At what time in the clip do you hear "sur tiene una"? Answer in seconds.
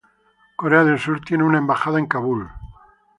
0.97-1.59